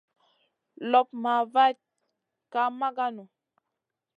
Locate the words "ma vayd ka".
1.21-2.61